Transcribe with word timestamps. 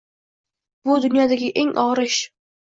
—Bu 0.89 0.95
dunyodagi 1.03 1.51
eng 1.65 1.71
og‘ir 1.83 2.03
ish. 2.07 2.19